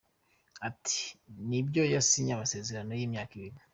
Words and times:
Ati 0.67 1.01
“Nibyo 1.49 1.83
yasinye 1.93 2.31
amasezerano 2.33 2.91
y’imyaka 2.95 3.31
ibiri. 3.39 3.57